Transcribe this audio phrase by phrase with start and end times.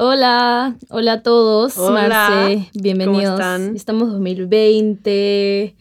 [0.00, 1.76] Hola, hola a todos.
[1.76, 3.24] Hola, Marce, bienvenidos.
[3.24, 3.74] ¿cómo están?
[3.74, 5.74] Estamos 2020,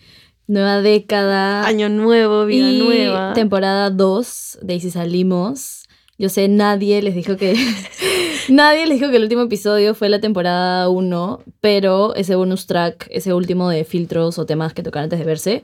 [0.47, 1.63] nueva década.
[1.67, 3.33] Año nuevo, vida y nueva.
[3.33, 5.83] temporada 2 de Y si salimos.
[6.17, 7.53] Yo sé, nadie les dijo que.
[8.49, 13.07] nadie les dijo que el último episodio fue la temporada 1, pero ese bonus track,
[13.11, 15.63] ese último de filtros o temas que tocan antes de verse,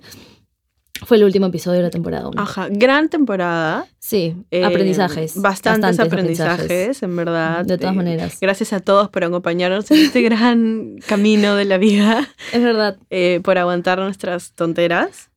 [1.05, 2.41] fue el último episodio de la temporada 1.
[2.41, 3.85] Ajá, gran temporada.
[3.99, 5.41] Sí, eh, aprendizajes.
[5.41, 7.65] Bastantes, aprendizajes, en verdad.
[7.65, 8.37] De todas Eh, maneras.
[8.41, 12.97] Gracias a todos por acompañarnos en este gran camino de la vida, Es verdad.
[13.09, 15.29] eh, por aguantar nuestras tonteras.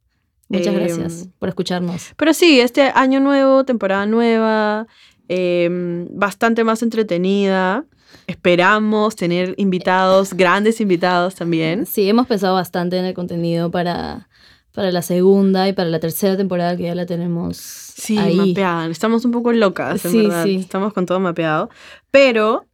[0.49, 2.13] Muchas Eh, gracias por escucharnos.
[2.17, 4.87] Pero sí, este año nuevo, temporada nueva,
[5.29, 5.69] eh,
[6.11, 7.85] bastante más entretenida.
[8.29, 11.87] Esperamos tener invitados, grandes invitados también.
[11.87, 14.29] Sí, hemos pensado bastante en el contenido para,
[14.77, 18.37] para la segunda y para la tercera temporada que ya la tenemos Sí, ahí.
[18.37, 18.87] mapeada.
[18.87, 20.45] Estamos un poco locas, en Sí, verdad.
[20.45, 20.57] sí.
[20.57, 21.69] Estamos con todo mapeado.
[22.13, 22.67] Pero,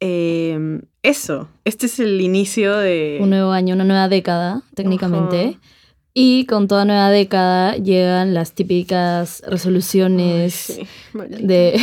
[0.00, 1.48] eh, eso.
[1.64, 3.18] Este es el inicio de.
[3.20, 5.50] Un nuevo año, una nueva década, técnicamente.
[5.50, 5.60] Ajá.
[6.14, 11.80] Y con toda nueva década llegan las típicas Ay, resoluciones sí, de...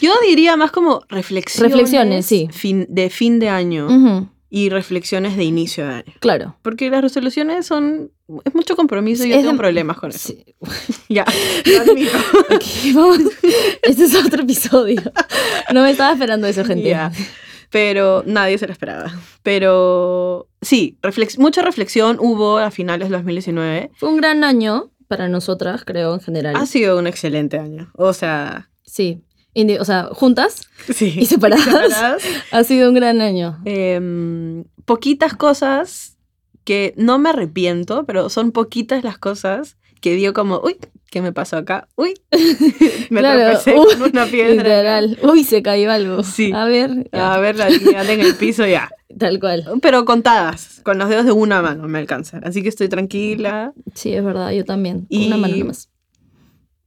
[0.00, 1.70] Yo diría más como reflexiones.
[1.72, 2.48] Reflexiones, sí.
[2.50, 6.12] fin- de fin de año Ujú, y reflexiones de inicio de año.
[6.20, 6.56] claro.
[6.62, 8.10] Porque las resoluciones son.
[8.44, 10.28] Es mucho compromiso y yo Es tengo de- problemas con eso.
[10.28, 10.44] Sí.
[11.08, 11.24] Ya,
[11.64, 12.18] lo admito.
[12.50, 13.18] Ok, vamos.
[13.82, 15.00] Este es otro episodio.
[15.72, 16.88] No me estaba esperando eso, gente.
[16.88, 17.10] Ya.
[17.70, 19.12] Pero nadie se lo esperaba.
[19.42, 23.90] Pero sí, reflex- mucha reflexión hubo a finales del 2019.
[23.96, 26.56] Fue un gran año para nosotras, creo, en general.
[26.56, 27.90] Ha sido un excelente año.
[27.94, 29.22] O sea, Sí.
[29.80, 31.14] O sea, juntas sí.
[31.18, 31.64] y separadas.
[31.64, 32.22] separadas.
[32.52, 33.58] Ha sido un gran año.
[33.64, 36.16] Em, poquitas cosas
[36.64, 40.76] que no me arrepiento, pero son poquitas las cosas que digo como, uy,
[41.10, 41.88] ¿qué me pasó acá?
[41.96, 42.14] Uy,
[43.10, 44.52] me Claro, tropecé uy, con una piedra.
[44.54, 45.18] Literal.
[45.22, 46.22] Uy, se cayó algo.
[46.22, 46.52] Sí.
[46.54, 47.08] A ver.
[47.12, 48.90] ya, A ver, la niña en el piso ya.
[49.18, 49.64] Tal cual.
[49.82, 52.46] Pero contadas, con los dedos de una mano me alcanzan.
[52.46, 53.72] Así que estoy tranquila.
[53.94, 55.06] Sí, es verdad, yo también.
[55.08, 55.88] Y- Una mano nomás.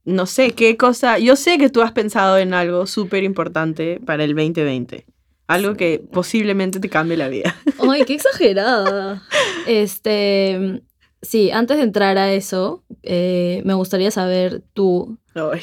[0.04, 1.18] No sé qué cosa.
[1.18, 5.06] Yo sé que tú has pensado en algo súper importante para el 2020.
[5.46, 7.54] Algo que posiblemente te cambie la vida.
[7.90, 9.22] Ay, qué exagerada.
[9.66, 10.82] Este.
[11.20, 15.60] Sí, antes de entrar a eso, eh, me gustaría saber tú Ay,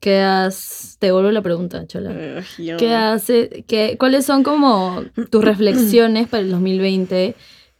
[0.00, 0.96] qué has.
[0.98, 2.10] Te vuelvo la pregunta, Chola.
[2.10, 7.34] ay, ¿Qué hace, qué, ¿Cuáles son como tus reflexiones para el 2020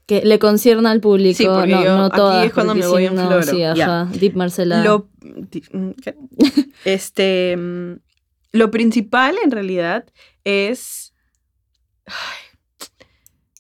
[0.09, 1.37] que le conciernan al público?
[1.37, 2.47] Sí, porque no, yo- no aquí todas.
[2.47, 3.43] es cuando me voy en floro.
[3.43, 4.09] Sí, ajá.
[4.19, 4.83] Deep Marcela.
[4.83, 5.91] Lo, mm,
[6.87, 7.93] este, mm,
[8.53, 10.07] lo principal en realidad
[10.45, 11.13] es...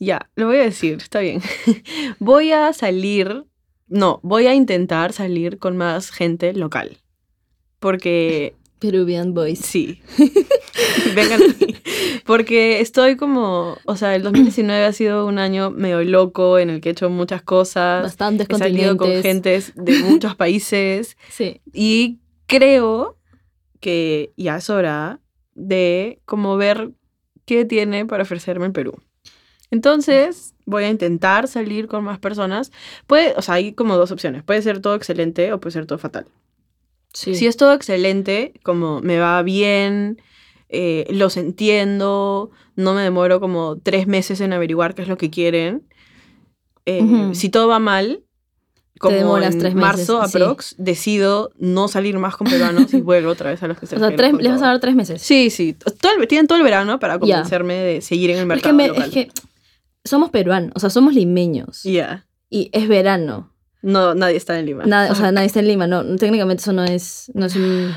[0.00, 1.42] Ya, lo voy a decir, está bien.
[2.18, 3.44] voy a salir,
[3.86, 6.96] no, voy a intentar salir con más gente local.
[7.78, 9.58] Porque Peruvian Boys.
[9.60, 10.00] sí,
[11.14, 11.76] vengan aquí.
[12.24, 16.80] Porque estoy como, o sea, el 2019 ha sido un año medio loco en el
[16.80, 18.02] que he hecho muchas cosas.
[18.02, 21.60] Bastantes He salido con gentes de muchos países Sí.
[21.72, 23.16] y creo
[23.80, 25.20] que ya es hora
[25.54, 26.90] de como ver
[27.46, 29.00] qué tiene para ofrecerme el Perú.
[29.70, 32.72] Entonces, voy a intentar salir con más personas.
[33.06, 34.42] Puede, o sea, hay como dos opciones.
[34.42, 36.26] Puede ser todo excelente o puede ser todo fatal.
[37.12, 37.34] Sí.
[37.34, 40.20] Si es todo excelente, como me va bien,
[40.68, 45.30] eh, los entiendo, no me demoro como tres meses en averiguar qué es lo que
[45.30, 45.86] quieren.
[46.86, 47.30] Eh.
[47.32, 48.22] Si todo va mal,
[48.98, 50.36] como en tres meses, marzo sí.
[50.38, 53.96] aprox, decido no salir más con peruanos y vuelvo otra vez a los que se
[53.96, 55.22] o sea, tres, les vas a dar tres meses.
[55.22, 55.74] Sí, sí.
[55.74, 58.72] Todo el- tienen todo el verano para convencerme de seguir en el Pero es, que
[58.72, 59.08] mercado me- local.
[59.08, 59.30] es que
[60.04, 61.82] somos peruanos, o sea, somos limeños.
[61.84, 62.26] Ya.
[62.50, 63.52] Y es verano.
[63.82, 64.84] No, nadie está en Lima.
[64.86, 65.86] Nada, o sea, nadie está en Lima.
[65.86, 67.92] No, técnicamente eso no es, no es un.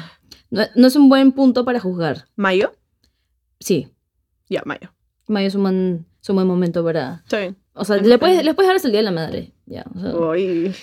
[0.50, 2.26] No, no es un buen punto para juzgar.
[2.36, 2.74] ¿Mayo?
[3.60, 3.88] Sí.
[4.50, 4.94] Ya, mayo.
[5.28, 7.22] Mayo es un buen, es un buen momento para.
[7.24, 7.58] Está bien.
[7.74, 9.54] O sea, le puedes, les puedes dar hasta el día de la madre.
[9.66, 9.86] Ya.
[9.96, 10.76] o sea, Uy.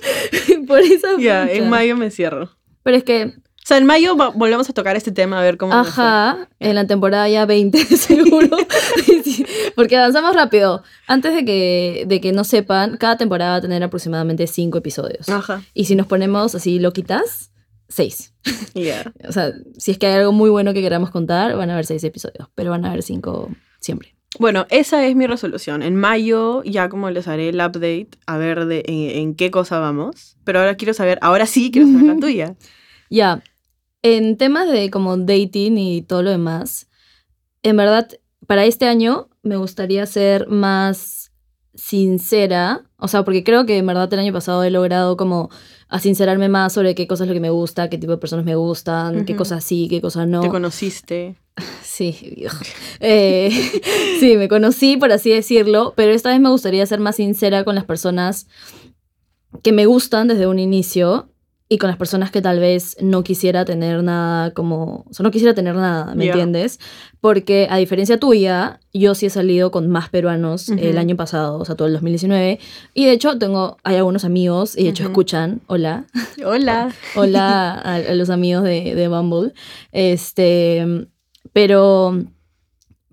[0.66, 1.62] por esa Ya, fecha.
[1.62, 2.50] en mayo me cierro.
[2.82, 3.34] Pero es que,
[3.66, 5.72] O sea, en mayo volvemos a tocar este tema a ver cómo.
[5.72, 8.56] ajá, en la temporada ya 20, seguro.
[9.74, 10.84] Porque avanzamos rápido.
[11.08, 15.28] Antes de que, de que no sepan, cada temporada va a tener aproximadamente cinco episodios.
[15.28, 15.62] Ajá.
[15.74, 17.50] Y si nos ponemos así loquitas,
[17.88, 18.32] seis.
[18.74, 19.12] Ya.
[19.28, 21.86] O sea, si es que hay algo muy bueno que queramos contar, van a haber
[21.86, 24.14] seis episodios, pero van a haber cinco siempre.
[24.38, 25.82] Bueno, esa es mi resolución.
[25.82, 29.80] En mayo ya como les haré el update a ver de, en, en qué cosa
[29.80, 30.36] vamos.
[30.44, 32.54] Pero ahora quiero saber, ahora sí quiero saber la tuya.
[33.10, 33.42] Ya,
[34.14, 36.88] en temas de como dating y todo lo demás,
[37.62, 38.08] en verdad,
[38.46, 41.32] para este año me gustaría ser más
[41.74, 45.50] sincera, o sea, porque creo que en verdad el año pasado he logrado como
[45.88, 48.44] a sincerarme más sobre qué cosas es lo que me gusta, qué tipo de personas
[48.44, 50.40] me gustan, qué cosas sí, qué cosas no.
[50.40, 51.36] Te conociste.
[51.82, 52.44] Sí,
[53.00, 53.50] eh,
[54.20, 57.74] sí, me conocí, por así decirlo, pero esta vez me gustaría ser más sincera con
[57.74, 58.46] las personas
[59.62, 61.30] que me gustan desde un inicio
[61.68, 65.30] y con las personas que tal vez no quisiera tener nada como, o sea, no
[65.32, 66.78] quisiera tener nada, ¿me entiendes?
[67.20, 71.64] Porque a diferencia tuya, yo sí he salido con más peruanos el año pasado, o
[71.64, 72.60] sea, todo el 2019,
[72.94, 76.06] y de hecho tengo, hay algunos amigos, y de hecho escuchan, hola,
[76.44, 76.94] Hola.
[77.16, 79.52] Hola a, a los amigos de, de Bumble.
[79.92, 81.08] Este,
[81.52, 82.22] pero,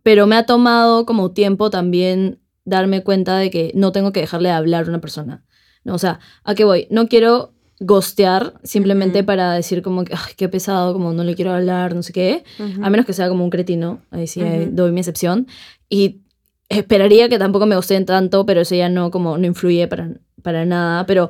[0.04, 4.50] pero me ha tomado como tiempo también darme cuenta de que no tengo que dejarle
[4.50, 5.44] de hablar a una persona.
[5.84, 5.96] ¿no?
[5.96, 6.88] O sea, ¿a qué voy?
[6.90, 7.53] No quiero
[7.86, 9.26] ghostear simplemente Ujú.
[9.26, 12.44] para decir como que, ay, qué pesado, como no le quiero hablar, no sé qué.
[12.82, 14.76] A menos que sea como un cretino, ahí sí eh, Ujú.
[14.76, 15.48] doy mi excepción.
[15.90, 16.22] Y
[16.70, 20.10] esperaría que tampoco me gusten tanto, pero eso ya no, como, no influye para,
[20.42, 21.06] para nada.
[21.06, 21.30] Pero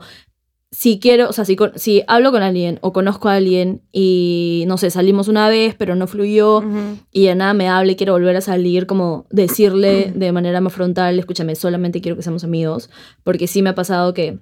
[0.72, 4.78] si quiero, o sea, si, si hablo con alguien o conozco a alguien y, no
[4.78, 6.98] sé, salimos una vez, pero no fluyó Ujú.
[7.12, 10.74] y de nada me habla y quiero volver a salir, como decirle de manera más
[10.74, 12.90] frontal, escúchame, solamente quiero que seamos amigos,
[13.24, 14.40] porque sí me ha pasado que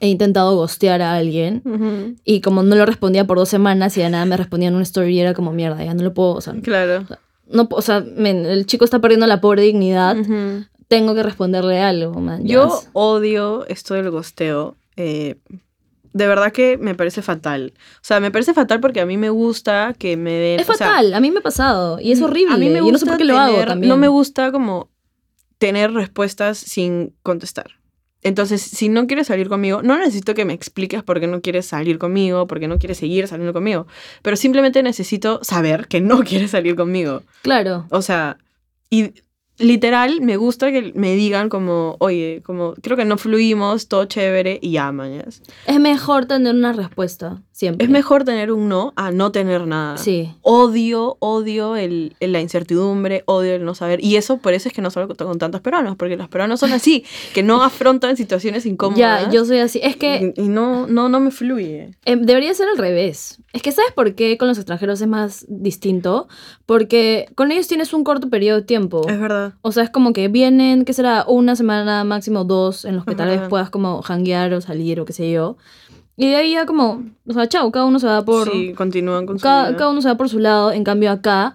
[0.00, 4.10] he intentado ghostear a alguien y como no lo respondía por dos semanas y de
[4.10, 6.40] nada me respondía en una story y era como mierda, ya no lo puedo, o
[6.40, 7.04] sea, Claro.
[7.48, 10.16] no, o sea, men, el chico está perdiendo la pobre dignidad,
[10.88, 12.46] tengo que responderle algo, man.
[12.46, 14.76] Yo odio esto del gosteo.
[14.96, 15.36] eh,
[16.14, 17.74] de verdad que me parece fatal.
[17.96, 20.58] O sea, me parece fatal porque a mí me gusta que me den.
[20.58, 22.54] Es o sea, fatal, a mí me ha pasado y es horrible.
[22.54, 23.88] A mí me yo no sé gusta por qué lo hago tener- también.
[23.90, 24.88] No me gusta como
[25.58, 27.77] tener respuestas sin contestar.
[28.22, 31.66] Entonces, si no quieres salir conmigo, no necesito que me expliques por qué no quieres
[31.66, 33.86] salir conmigo, por qué no quieres seguir saliendo conmigo,
[34.22, 37.22] pero simplemente necesito saber que no quieres salir conmigo.
[37.42, 37.86] Claro.
[37.90, 38.38] O sea,
[38.90, 39.12] y
[39.58, 44.58] literal me gusta que me digan como, oye, como creo que no fluimos, todo chévere
[44.62, 45.42] y ya, mañas.
[45.66, 47.84] Es mejor tener una respuesta, siempre.
[47.84, 49.96] Es mejor tener un no a no tener nada.
[49.96, 50.32] Sí.
[50.42, 54.02] Odio, odio el, el- la incertidumbre, odio el no saber.
[54.04, 56.72] Y eso, por eso es que no salgo con, tantos peruanos, porque los peruanos son
[56.72, 58.98] así, que no afrontan situaciones incómodas.
[59.24, 59.80] Ya, yo soy así.
[59.82, 61.96] Es que Y, y no, no, no me fluye.
[62.04, 63.42] eh, debería ser al revés.
[63.52, 66.28] Es que ¿sabes por qué con los extranjeros es más distinto?
[66.66, 69.08] Porque con ellos tienes un corto periodo de tiempo.
[69.08, 69.54] Es verdad.
[69.62, 71.24] O sea, es como que vienen, ¿qué será?
[71.26, 75.00] Una semana, máximo dos, en los que Es tal vez puedas como hanguear o salir
[75.00, 75.56] o qué sé yo.
[76.20, 78.50] Y de ahí ya como, o sea, chao, cada uno se va por...
[78.50, 79.78] sí, continúan con su cada, vida.
[79.78, 80.72] cada uno se va por su lado.
[80.72, 81.54] En cambio acá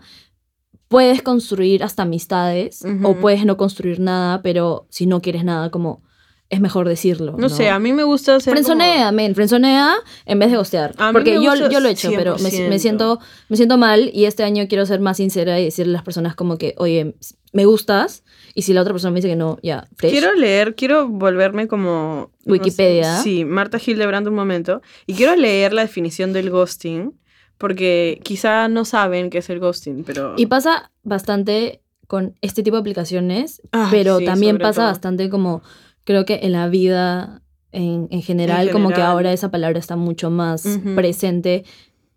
[0.88, 3.20] puedes construir hasta amistades o Ujú.
[3.20, 6.02] puedes no construir nada, pero si no quieres nada, como
[6.50, 7.36] es mejor decirlo.
[7.38, 9.96] No, sé, a mí me gusta hacer como- Frenzonea, men, frenzonea
[10.26, 10.94] en vez de gostear.
[10.98, 12.80] A Porque yo, yo lo he hecho, pero me, me 100%.
[12.80, 13.20] siento,
[13.50, 16.36] me siento mal y este año quiero ser más sincera y decirle a las personas
[16.36, 17.16] como que, oye,
[17.54, 18.23] me gustas
[18.54, 20.12] y si la otra persona me dice que no, ya, fresh.
[20.12, 22.32] Quiero leer, quiero volverme como...
[22.46, 23.18] no sé, Wikipedia.
[23.22, 24.82] sí, Marta Hildebrand un momento.
[25.08, 27.14] Y quiero leer la definición del ghosting,
[27.58, 30.36] porque quizá no saben qué es el ghosting, pero...
[30.38, 34.86] Y pasa bastante con este tipo de aplicaciones, Ah, pero sí, también pasa todo.
[34.92, 35.64] bastante como,
[36.04, 37.42] creo que en la vida
[37.72, 41.64] en, en general, como que ahora esa palabra está mucho más presente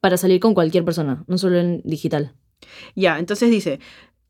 [0.00, 2.34] para salir con cualquier persona, no solo en digital.
[2.94, 3.80] Ya, entonces dice,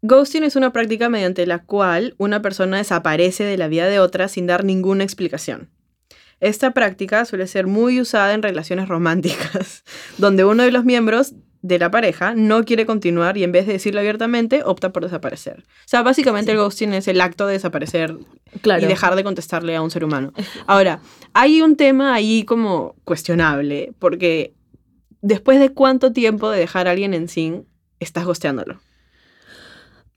[0.02, 4.28] ghosting es una práctica mediante la cual una persona desaparece de la vida de otra
[4.28, 5.70] sin dar ninguna explicación.
[6.40, 9.84] Esta práctica suele ser muy usada en relaciones románticas,
[10.18, 11.32] donde uno de los miembros
[11.62, 15.64] de la pareja no quiere continuar y en vez de decirlo abiertamente, opta por desaparecer.
[15.66, 18.16] O sea, básicamente el ghosting es el acto de desaparecer
[18.62, 18.84] Claro.
[18.84, 20.32] y dejar de contestarle a un ser humano.
[20.66, 21.00] Ahora,
[21.32, 24.54] hay un tema ahí como cuestionable, porque
[25.22, 27.66] después de cuánto tiempo de dejar a alguien en sin,
[27.98, 28.78] estás gosteándolo.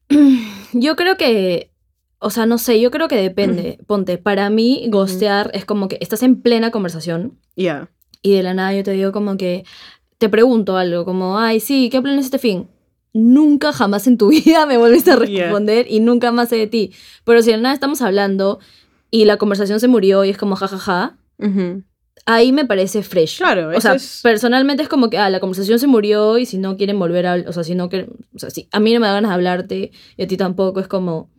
[0.73, 1.71] Yo creo que,
[2.19, 3.79] o sea, no sé, yo creo que depende.
[3.87, 7.89] Ponte, para mí, ghostear es como que estás en plena conversación Ya.
[8.21, 9.63] y de la nada yo te digo como que
[10.17, 12.67] te pregunto algo, como, ay, sí, ¿qué planes este fin?
[13.13, 15.45] Nunca jamás en tu vida me volviste a Yeah.
[15.45, 16.91] responder y nunca más sé de ti.
[17.23, 18.59] Pero si de la nada estamos hablando
[19.11, 21.83] y la conversación se murió y es como jajaja, Ujú.
[22.25, 23.37] Ahí me parece fresh.
[23.37, 26.57] Claro, O sea, es- personalmente es como que, ah, la conversación se murió y si
[26.57, 28.99] no quieren volver a, o sea, si no quieren, o sea, si a mí no
[28.99, 31.29] me da ganas de hablarte y a ti tampoco, es como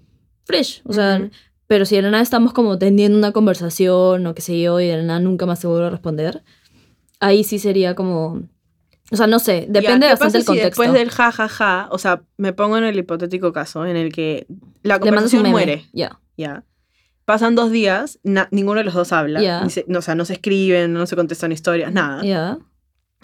[0.45, 1.29] fresh, o sea,
[1.67, 4.89] pero si de la nada estamos como teniendo una conversación o qué sé yo y
[4.89, 6.43] de la nada nunca más se vuelve a responder,
[7.21, 8.43] ahí sí sería como,
[9.13, 10.69] o sea, no sé, depende Ya, ¿qué bastante del si contexto.
[10.83, 14.47] después del jajaja, o sea, me pongo en el hipotético caso en el que
[14.83, 16.19] la conversación muere, Ya.
[16.37, 16.65] ya.
[17.31, 18.19] Pasan dos días,
[18.51, 21.53] ninguno de los dos habla, se- no, o sea, no se escriben, no se contestan
[21.53, 22.25] historias, nada.
[22.25, 22.59] Ya.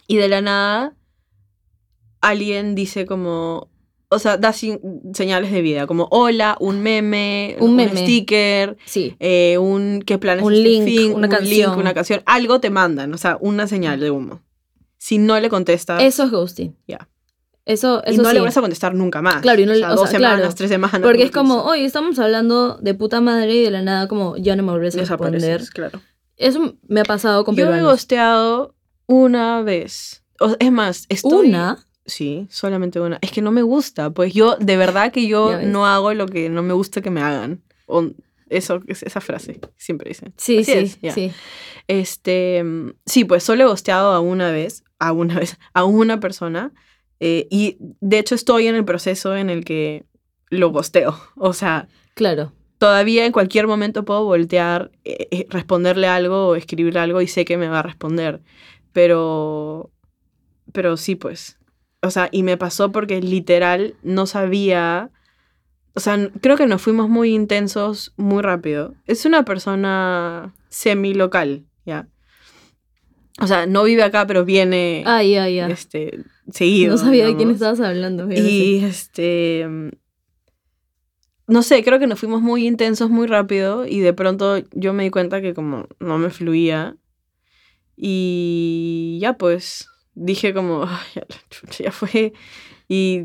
[0.07, 0.95] Y de la nada,
[2.21, 3.69] alguien dice como,
[4.09, 4.81] o sea, da sin-
[5.13, 7.97] señales de vida, como hola, un meme, Un un, meme.
[8.01, 9.17] sticker, Sí.
[9.19, 11.71] eh, un qué planes Un este link, fin, una un canción.
[11.71, 14.41] link, una canción, algo te mandan, o sea, una señal de humo.
[14.99, 16.77] Si no le contestas, Eso es ghosting.
[16.87, 17.09] Ya.
[17.67, 18.35] Eso, y eso no sí.
[18.37, 19.43] le vas a contestar nunca más.
[19.43, 20.55] Claro, y no o sea, o dos sea, semanas, claro.
[20.55, 21.01] tres semanas.
[21.03, 24.55] Porque es como, oye, estamos hablando de puta madre y de la nada como ya
[24.57, 25.63] no me volvés a responder.
[25.75, 26.01] Claro.
[26.37, 27.91] Eso me ha pasado con Yo he peruanos.
[27.91, 28.75] gosteado
[29.07, 30.23] una vez.
[30.41, 31.49] O- es más, estoy...
[31.49, 31.85] Una.
[32.05, 33.19] Sí, solamente una.
[33.21, 36.49] Es que no me gusta, pues yo, de verdad que yo no hago lo que
[36.49, 37.65] no me gusta que me hagan.
[37.87, 38.05] O
[38.49, 40.33] eso, es esa frase, siempre dicen.
[40.37, 41.13] Sí, Así sí, es, ya.
[41.13, 41.33] sí.
[41.89, 46.21] Este, mm, sí, pues solo he gosteado a una vez, a una vez, a una
[46.21, 46.73] persona.
[47.21, 50.05] Eh, y de hecho estoy en el proceso en el que
[50.51, 51.19] lo gosteo.
[51.37, 52.53] O sea, Claro.
[52.79, 57.45] todavía en cualquier momento puedo voltear, eh, eh, responderle algo o escribirle algo y sé
[57.45, 58.41] que me va a responder.
[58.93, 59.91] Pero,
[60.73, 61.59] pero sí, pues.
[62.03, 65.11] O sea, y me pasó porque literal no sabía.
[65.95, 68.95] O sea, creo que nos fuimos muy intensos muy rápido.
[69.07, 72.09] Es una persona semi-local, ¿ya?
[73.41, 75.67] O sea, no vive acá, pero viene Ah, ya, ya.
[75.69, 76.93] este, seguido.
[76.93, 77.57] No sabía de quién digamos.
[77.57, 78.29] estabas hablando.
[78.33, 79.67] Y este.
[81.49, 85.05] No sé, creo que nos fuimos muy intensos muy rápido y de pronto yo me
[85.05, 86.97] di cuenta que como no me fluía.
[87.97, 92.33] Y ya pues dije como, "Ay, ya, chucha, ya fue.
[92.89, 93.25] Y,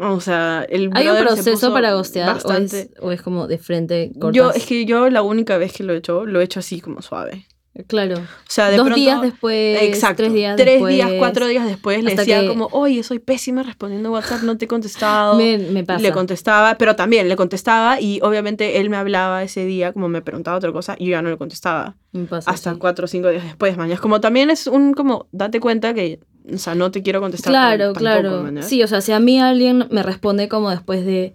[0.00, 3.58] o sea, el ¿Hay un proceso para gostear o bastante- es, o es como de
[3.58, 4.36] frente cortas?
[4.36, 6.80] Yo, es que yo la única vez que lo he hecho, lo he hecho así
[6.80, 7.46] como suave.
[7.86, 8.16] Claro.
[8.18, 9.00] O sea, de Dos pronto...
[9.00, 10.16] días después, Exacto.
[10.22, 10.94] tres días Tres después.
[10.94, 14.64] días, cuatro días después le decía que- como, oye, soy pésima respondiendo WhatsApp, no te
[14.64, 15.36] he contestado.
[15.36, 16.00] Me, me pasa.
[16.00, 20.22] Le contestaba, pero también le contestaba y obviamente él me hablaba ese día, como me
[20.22, 21.96] preguntaba otra cosa, y yo ya no le contestaba.
[22.12, 22.78] me pasa, hasta sí.
[22.78, 24.00] cuatro o cinco días después, mañas.
[24.00, 26.20] Como también es un, como, date cuenta que,
[26.52, 27.52] o sea, no te quiero contestar.
[27.52, 28.44] Claro, claro.
[28.62, 31.34] Sí, o sea, si a mí alguien me responde como después de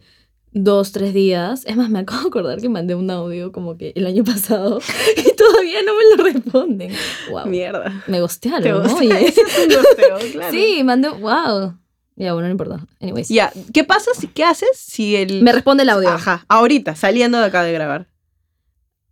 [0.55, 3.91] dos, tres días, es más, me acabo de acordar que mandé un audio como que
[3.93, 4.79] el año pasado
[5.17, 6.93] y todavía no me lo responden.
[7.29, 7.45] Wow.
[7.45, 8.03] Mierda.
[8.07, 8.97] Me Te gostearon, gusta.
[9.00, 9.27] oye.
[9.27, 10.51] Es un gosteo, claro.
[10.51, 11.77] Sí, mandé, wow.
[12.15, 12.88] Ya, bueno, no importa.
[13.01, 13.27] Anyways.
[13.27, 15.43] Ya, ¿qué pasa si, qué haces si el...
[15.43, 16.09] Me responde el audio.
[16.09, 18.07] Ajá, ahorita, saliendo de acá de grabar.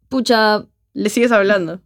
[0.07, 1.81] Pucha, Le sigues hablando.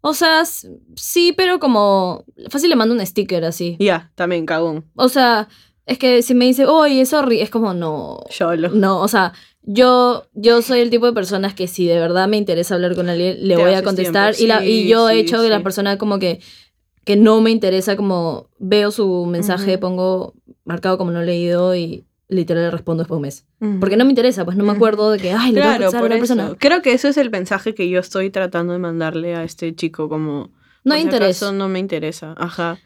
[0.00, 3.76] o sea, sí, pero como fácil le mando un sticker así.
[3.80, 4.84] Ya, también, cagón.
[4.94, 5.48] O sea,
[5.86, 8.70] es que si me dice, oye, sorry, es como, no, Yolo.
[8.70, 12.36] No, o sea, yo, yo soy el tipo de personas que si de verdad me
[12.36, 14.34] interesa hablar con alguien, le Te voy a contestar.
[14.38, 16.40] y, la, y sí, yo he hecho que la persona como que,
[17.04, 20.34] que no me interesa, como veo su mensaje, pongo
[20.64, 23.78] marcado como no leído y literal le respondo después de un mes.
[23.80, 26.18] Porque no me interesa, pues no me acuerdo de que, ay, Claro, a por eso.
[26.18, 26.54] persona.
[26.58, 30.08] Creo que eso es el mensaje que yo estoy tratando de mandarle a este chico,
[30.08, 30.50] como...
[30.84, 31.52] No si interesa.
[31.52, 32.78] no me interesa, ajá.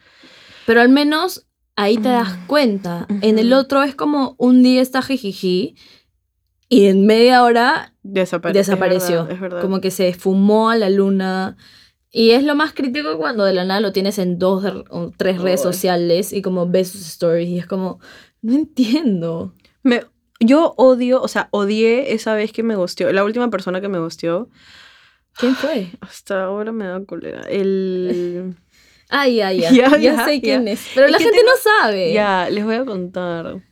[0.67, 1.47] Pero al menos
[1.77, 2.47] ahí te das Mm.
[2.47, 3.07] cuenta.
[3.23, 5.77] En el otro es como un día está jijiji
[6.69, 9.21] y en media hora Desapare- desapareció.
[9.21, 9.61] Es verdad, es verdad.
[9.61, 11.57] Como que se esfumó a la luna.
[12.11, 15.41] Y es lo más crítico cuando de la nada lo tienes en dos o tres
[15.41, 18.01] redes sociales y como ves sus stories y es como,
[18.41, 19.55] no entiendo.
[19.83, 20.05] Me-
[20.41, 23.13] yo odio, o sea, odié esa vez que me gusteó.
[23.13, 24.49] La última persona que me gusteó,
[25.39, 25.89] ¿Quién fue?
[26.01, 27.43] hasta ahora me da cólera.
[27.43, 28.55] El...
[29.09, 29.71] Ay, ya, ya.
[29.99, 30.87] Ya, sé quién es.
[30.95, 32.13] Pero Es la gente tengo- no sabe.
[32.13, 33.63] Ya, les voy a contar.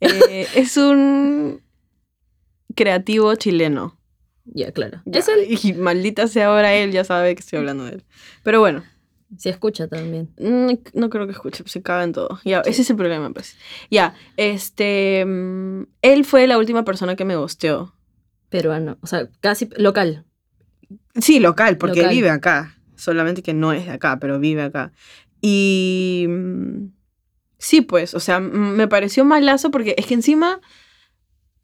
[0.00, 1.62] Eh, es un
[2.74, 3.98] creativo chileno.
[4.44, 5.00] Ya, claro.
[5.06, 5.46] Ya, Es él.
[5.48, 8.04] Y maldita sea ahora él, ya sabe que estoy hablando de él.
[8.42, 8.84] Pero bueno,
[9.38, 10.30] Se escucha también.
[10.38, 12.38] mm, no creo que escuche, se caga en todo.
[12.44, 13.56] Ya, ese es el problema, pues.
[13.90, 15.24] Ya, este...
[15.24, 17.94] mm, él fue la última persona que me gusteó.
[18.50, 18.98] Peruano.
[19.00, 20.24] O sea, casi local.
[21.14, 22.14] Sí, local, porque Local.
[22.14, 22.76] vive acá.
[23.04, 24.92] Solamente que no es de acá, pero vive acá.
[25.40, 26.26] Y...
[26.28, 26.86] mm,
[27.64, 30.60] Sí, pues, o sea, me pareció malazo porque es que encima...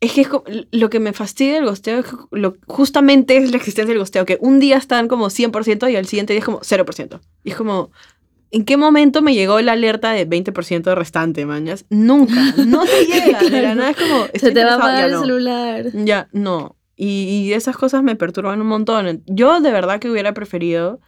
[0.00, 0.28] Es que es
[0.70, 4.24] lo que me fastidia del gosteo es que lo, justamente es la existencia del gosteo,
[4.24, 7.20] que un día están como 100% y al siguiente día es como 0%.
[7.44, 7.90] Y es como,
[8.50, 11.84] ¿en qué momento me llegó la alerta de 20% restante, mañas?
[11.90, 13.74] Nunca, no te llega, de la Claro.
[13.74, 14.26] nada es como...
[14.32, 15.20] Se te va a apagar el no.
[15.20, 15.86] celular.
[15.92, 16.76] Ya, no.
[16.96, 19.22] Y, y esas cosas me perturban un montón.
[19.26, 21.00] Yo de verdad que hubiera preferido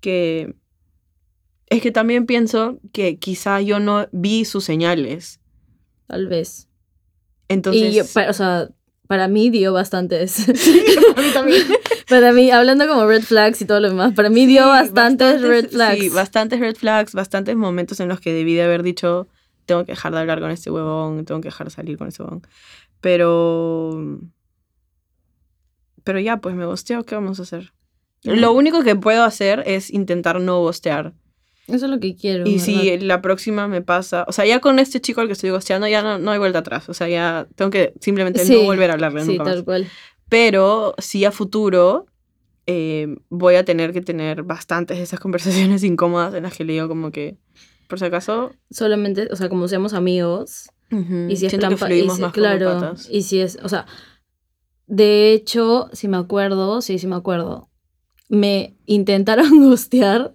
[0.00, 0.54] que...
[1.66, 5.40] Es que también pienso que quizá yo no vi sus señales.
[6.06, 6.68] Tal vez.
[7.48, 7.92] Entonces...
[7.92, 8.70] y yo, pa- o sea,
[9.06, 10.48] para mí dio bastantes.
[10.48, 10.52] a
[11.20, 11.62] mí también.
[12.08, 15.42] para mí, hablando como red flags y todo lo demás, para mí dio Sí, bastantes,
[15.42, 15.98] red flags.
[16.00, 19.28] Sí, bastantes red flags, bastantes momentos en los que debí de haber dicho,
[19.66, 22.22] tengo que dejar de hablar con este huevón, tengo que dejar de salir con este
[22.22, 22.42] huevón.
[23.02, 24.20] Pero...
[26.04, 27.74] Pero ya, pues me gosteo, ¿qué vamos a hacer?
[28.24, 31.14] Lo único que puedo hacer es intentar no bostear.
[31.66, 32.44] Eso es lo que quiero.
[32.48, 32.64] Y ¿verdad?
[32.64, 35.86] si la próxima me pasa, o sea, ya con este chico al que estoy gosteando,
[35.86, 36.88] ya no, no hay vuelta atrás.
[36.88, 39.54] O sea, ya tengo que simplemente Sí, no volver a hablarle Sí, nunca más.
[39.54, 39.86] tal cual.
[40.30, 42.06] Pero sí a futuro
[42.66, 46.72] eh, voy a tener que tener bastantes de esas conversaciones incómodas en las que le
[46.74, 47.36] digo como que,
[47.88, 48.52] por si acaso...
[48.70, 50.70] Solamente, o sea, como seamos amigos.
[50.90, 53.08] Y si es plan y si- claro, patas.
[53.10, 53.84] y si es, o sea,
[54.86, 57.67] de hecho, si me acuerdo, sí, sí me acuerdo,
[58.28, 60.34] me intentaron gustear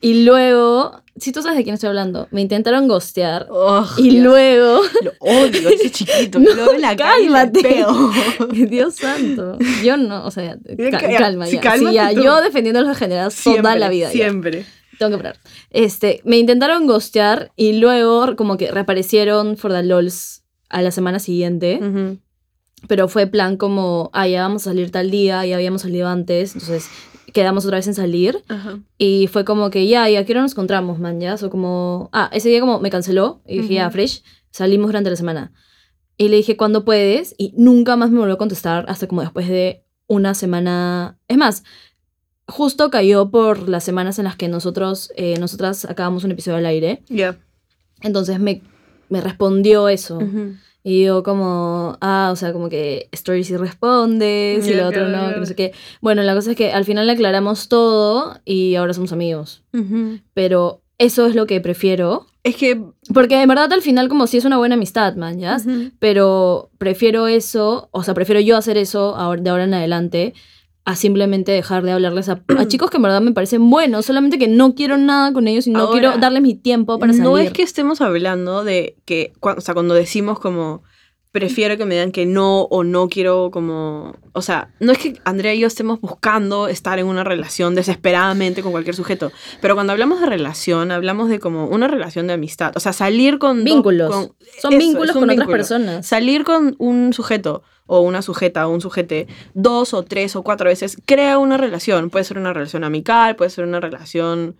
[0.00, 4.22] y luego, si tú sabes de quién estoy hablando, me intentaron gustear Oh, y Dios,
[4.24, 6.38] luego, Lo odio, ese chiquito.
[6.38, 7.84] No, lo en la cálmate.
[8.68, 10.56] Dios santo, yo no, o sea,
[10.90, 14.12] ca- calma, ya, sí, ya, yo defendiendo a los generados toda Siempre, la vida, ya.
[14.12, 14.66] Siempre.
[14.98, 15.38] tengo que parar.
[15.70, 21.18] Este, me intentaron ghostear y luego como que reaparecieron for the lols a la semana
[21.18, 21.80] siguiente.
[21.82, 22.18] Ujú.
[22.86, 26.54] Pero fue plan como, ah, ya vamos a salir tal día, ya habíamos salido antes,
[26.54, 26.88] entonces
[27.32, 28.42] quedamos otra vez en salir.
[28.48, 28.78] Ajá.
[28.96, 31.20] Y fue como que, ya, ¿y a qué hora nos encontramos, man?
[31.20, 35.10] Ya, o como, ah, ese día como me canceló y dije, ya, fresh, salimos durante
[35.10, 35.52] la semana.
[36.16, 37.34] Y le dije, ¿cuándo puedes?
[37.38, 41.18] Y nunca más me volvió a contestar hasta como después de una semana.
[41.28, 41.64] Es más,
[42.46, 46.66] justo cayó por las semanas en las que nosotros, eh, nosotras acabamos un episodio al
[46.66, 47.02] aire.
[47.08, 47.38] Ya.
[48.00, 48.62] Entonces me,
[49.08, 50.18] me respondió eso.
[50.18, 50.54] Ujú.
[50.88, 55.06] Y yo como, ah, o sea, como que story sí respondes y Ya, lo otro
[55.06, 55.74] no, que no sé qué.
[56.00, 59.62] Bueno, la cosa es que al final le aclaramos todo y ahora somos amigos.
[60.32, 62.24] Pero eso es lo que prefiero.
[62.42, 62.82] Es que...
[63.12, 65.58] Porque en verdad al final como si es una buena amistad, man, ¿ya?
[65.98, 70.32] Pero prefiero eso, o sea, prefiero yo hacer eso de ahora en adelante
[70.88, 74.38] a simplemente dejar de hablarles a, a chicos que en verdad me parecen buenos, solamente
[74.38, 77.24] que no quiero nada con ellos y no Ahora, quiero darles mi tiempo para salir.
[77.24, 80.82] No es que estemos hablando de que, o sea, cuando decimos como
[81.32, 85.20] prefiero que me digan que no o no quiero como, o sea, no es que
[85.24, 89.30] Andrea y yo estemos buscando estar en una relación desesperadamente con cualquier sujeto,
[89.60, 93.38] pero cuando hablamos de relación, hablamos de como una relación de amistad, o sea, salir
[93.38, 93.62] con...
[93.64, 94.10] Vínculos.
[94.10, 96.06] con- Son eso, vínculos con otras personas.
[96.06, 100.68] Salir con un sujeto o una sujeta o un sujete dos o tres o cuatro
[100.68, 102.10] veces crea una relación.
[102.10, 104.56] Puede ser una relación amical, puede ser una relación,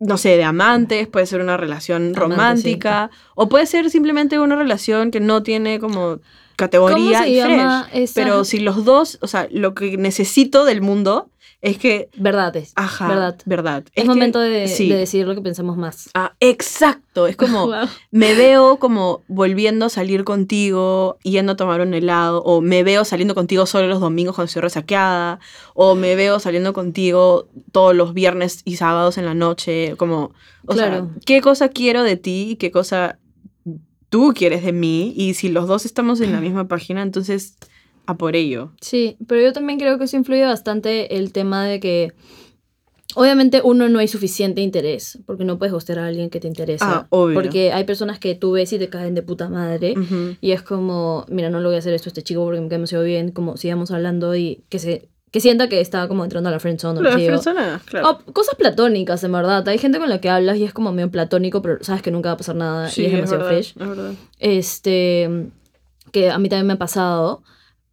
[0.00, 5.10] no sé, de amantes, puede ser una relación romántica o puede ser simplemente una relación
[5.10, 6.20] que no tiene como
[6.56, 8.02] categoría ¿Cómo se y llama fresh.
[8.02, 8.14] esa?
[8.14, 12.72] Pero si los dos, o sea, lo que necesito del mundo es que, Verdad es.
[12.76, 13.36] ajá, Verdad.
[13.44, 13.84] verdad.
[13.94, 14.88] Es, momento de, sí.
[14.88, 16.08] de decir lo que pensamos más.
[16.14, 17.88] Ah, exacto, es como Wow.
[18.12, 23.04] me veo como volviendo a salir contigo, yendo a tomar un helado, o me veo
[23.04, 25.40] saliendo contigo solo los domingos cuando estoy resaqueada,
[25.74, 30.32] o me veo saliendo contigo todos los viernes y sábados en la noche, como,
[30.66, 30.94] o Claro.
[30.96, 33.18] sea, qué cosa quiero de ti y qué cosa
[34.10, 37.56] tú quieres de mí, y si los dos estamos en la misma página, entonces
[38.08, 38.72] a por ello.
[38.80, 42.12] Sí, pero yo también creo que eso influye bastante el tema de que
[43.14, 46.86] obviamente uno no hay suficiente interés, porque no puedes gustar a alguien que te interesa.
[46.90, 47.34] Ah, obvio.
[47.34, 49.94] Porque hay personas que tú ves y te caen de puta madre.
[50.40, 52.68] Y es como, mira, no le voy a hacer esto a este chico porque me
[52.68, 56.48] cae demasiado bien, como sigamos hablando y que se que sienta que está como entrando
[56.48, 58.22] a la friendzone personas, claro.
[58.26, 59.68] O cosas platónicas, en verdad.
[59.68, 62.30] Hay gente con la que hablas y es como medio platónico, pero sabes que nunca
[62.30, 63.68] va a pasar nada Sí, y es demasiado verdad, fresh.
[63.78, 64.12] es verdad.
[64.38, 65.50] Este,
[66.12, 67.42] que a mí también me ha pasado,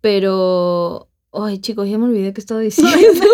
[0.06, 1.10] pero...
[1.34, 3.26] Ay, chicos, ya me olvidé qué estaba diciendo.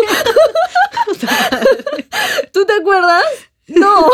[2.50, 3.24] ¿Tú te acuerdas?
[3.68, 4.06] No.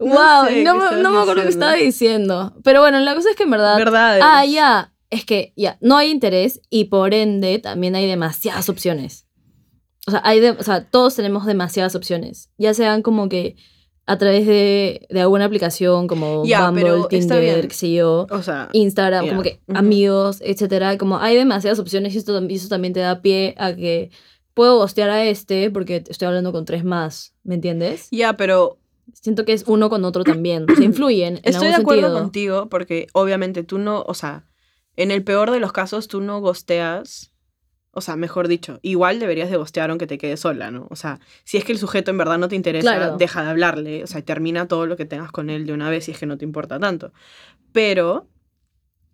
[0.00, 2.54] wow, sé no, me- no me acuerdo qué estaba diciendo.
[2.64, 3.76] Pero bueno, la cosa es que en verdad...
[3.76, 4.20] Verdad.
[4.22, 4.94] Ah, ya.
[5.10, 9.26] Es que ya, no hay interés y por ende también hay demasiadas opciones.
[10.06, 12.50] O sea, hay de- o sea, todos tenemos demasiadas opciones.
[12.56, 13.56] Ya sean como que
[14.08, 19.28] a través de, de alguna aplicación como Bumble, Tinder, qué sé yo, O sea, Instagram,
[19.28, 20.96] como que amigos, etcétera.
[20.96, 24.10] Como hay demasiadas opciones y esto, y eso también te da pie a que
[24.54, 28.08] puedo gostear a este porque estoy hablando con tres más, ¿me entiendes?
[28.10, 28.78] ya, pero
[29.14, 30.66] Siento que es uno con otro también.
[30.76, 32.20] Se influyen en Estoy de algún acuerdo sentido.
[32.22, 34.44] contigo porque obviamente tú no, o sea,
[34.96, 37.32] en el peor de los casos tú no gosteas,
[37.92, 40.86] o sea, mejor dicho, igual deberías de gostear aunque te quedes sola, ¿no?
[40.90, 43.16] O sea, si es que el sujeto en verdad no te interesa, Claro.
[43.16, 46.04] deja de hablarle, o sea, termina todo lo que tengas con él de una vez
[46.04, 47.12] si es que no te importa tanto.
[47.72, 48.28] Pero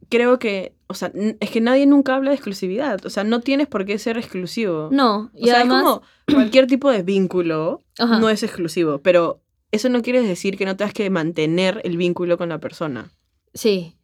[0.09, 1.11] creo que, o sea,
[1.41, 4.89] es que nadie nunca habla de exclusividad, o sea, no tienes por qué ser exclusivo.
[4.93, 5.79] No, o sea, además...
[5.79, 8.19] es como cualquier tipo de vínculo Ajá.
[8.19, 9.41] no es exclusivo, pero
[9.73, 13.11] eso no quiere decir que no tengas que mantener el vínculo con la persona
[13.55, 13.97] Sí,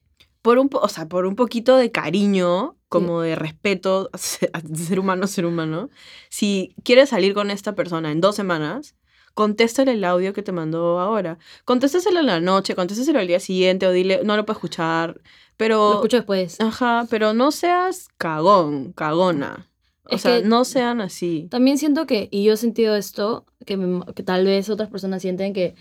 [0.42, 4.60] por un, o sea, por un poquito de cariño, como de respeto a se- a
[4.76, 5.90] ser humano, ser humano,
[6.28, 8.96] si quieres salir con esta persona en dos semanas,
[9.34, 11.38] contéstale el audio que te mandó ahora.
[11.64, 15.22] Contéstaselo en la noche, contéstaselo al día siguiente o dile, no lo puedo escuchar, lo
[15.56, 15.94] pero...
[15.94, 16.60] escucho después.
[16.60, 19.68] Ajá, pero no seas cagón, cagona.
[20.04, 21.46] O Es sea, no sean así.
[21.50, 25.22] También siento que, y yo he sentido esto, que, me- que tal vez otras personas
[25.22, 25.74] sienten que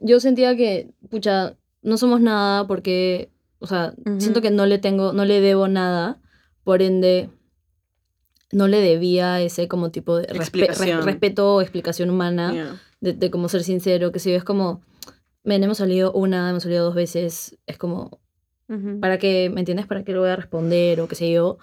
[0.00, 5.12] yo sentía que, pucha, no somos nada porque, o sea, siento que no le tengo,
[5.12, 6.20] no le debo nada,
[6.64, 7.28] por ende,
[8.52, 12.80] no le debía ese como tipo de respe- re- respeto o explicación humana Yeah.
[13.00, 14.82] de, de como ser sincero, que si es como,
[15.42, 18.20] ven, hemos salido una, hemos salido dos veces, es como,
[18.68, 19.00] Ujú.
[19.00, 19.86] ¿para qué, me entiendes?
[19.86, 21.58] ¿Para qué le voy a responder o qué sé yo?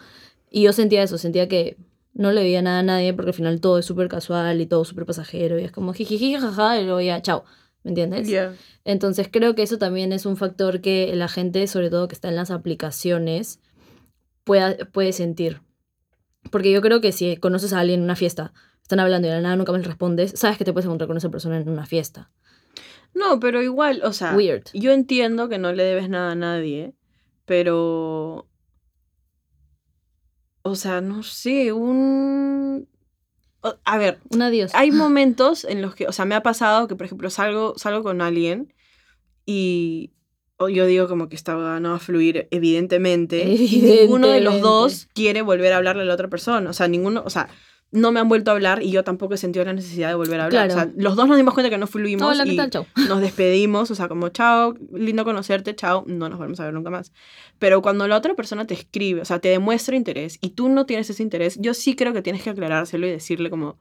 [0.50, 1.78] Y yo sentía eso, sentía que
[2.14, 4.84] no le veía nada a nadie porque al final todo es súper casual y todo
[4.84, 7.46] súper pasajero y es como jijiji, jaja, y luego ya, chao,
[7.84, 8.28] ¿me entiendes?
[8.28, 8.54] Yeah.
[8.84, 12.28] Entonces creo que eso también es un factor que la gente, sobre todo que está
[12.28, 13.62] en las aplicaciones,
[14.44, 15.62] pueda, puede sentir.
[16.52, 19.38] Porque yo creo que si conoces a alguien en una fiesta, están hablando y de
[19.38, 21.86] la nada nunca le respondes, sabes que te puedes encontrar con esa persona en una
[21.86, 22.32] fiesta.
[23.14, 24.64] No, pero igual, o sea, Weird.
[24.74, 26.94] yo entiendo que no le debes nada a nadie,
[27.46, 28.48] pero...
[30.64, 32.88] O sea, no sé, un...
[33.84, 34.72] A ver, Un adiós.
[34.74, 38.04] hay momentos en los que, o sea, me ha pasado que, por ejemplo, salgo, salgo
[38.04, 38.74] con alguien
[39.46, 40.12] y
[40.70, 45.08] yo digo como que esta no va a fluir, evidentemente, y ninguno de los dos
[45.14, 46.70] quiere volver a hablarle a la otra persona.
[46.70, 47.50] O sea, ninguno, o sea,
[47.92, 50.40] no me han vuelto a hablar y yo tampoco he sentido la necesidad de volver
[50.40, 50.68] a hablar.
[50.68, 50.82] Claro.
[50.82, 52.70] O sea, los dos nos dimos cuenta que no fluimos Hola, ¿qué y tal?
[52.70, 52.86] Chao.
[53.10, 56.90] nos despedimos, o sea, como chao, lindo conocerte, chao, no nos volvemos a ver nunca
[56.90, 57.12] más.
[57.60, 60.86] Pero cuando la otra persona te escribe, o sea, te demuestra interés y tú no
[60.86, 63.78] tienes ese interés, yo sí creo que tienes que aclarárselo y decirle como,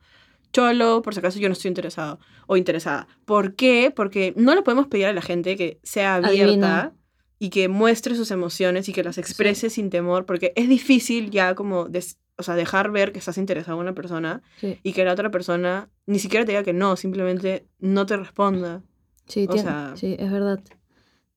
[0.53, 3.07] cholo, por si acaso yo no estoy interesado o interesada.
[3.25, 3.93] ¿Por qué?
[3.95, 6.93] Porque no le podemos pedir a la gente que sea abierta Adivina.
[7.39, 11.55] y que muestre sus emociones y que las exprese sin temor, porque es difícil ya
[11.55, 11.89] como,
[12.37, 15.31] o sea, dejar ver que estás interesado en una persona Sí, y que la otra
[15.31, 18.83] persona ni siquiera te diga que no, simplemente no te responda
[19.27, 20.59] sí, O tiene- sea, sí, es verdad.
[20.61, 20.77] no